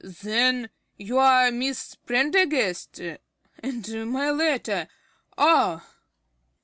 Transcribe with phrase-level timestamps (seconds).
[0.03, 2.99] Then you are Miss Prendergast?
[3.61, 4.87] And my letter
[5.37, 5.85] Ah!